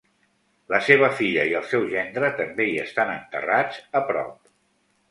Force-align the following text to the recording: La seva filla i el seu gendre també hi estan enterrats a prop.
La 0.73 0.79
seva 0.87 1.09
filla 1.19 1.43
i 1.51 1.53
el 1.61 1.67
seu 1.75 1.85
gendre 1.93 2.33
també 2.43 2.69
hi 2.71 2.75
estan 2.87 3.17
enterrats 3.21 3.83
a 4.01 4.05
prop. 4.13 4.39